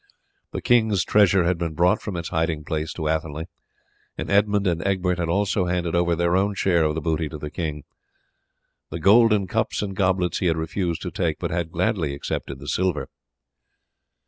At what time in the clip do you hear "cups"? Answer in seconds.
9.45-9.83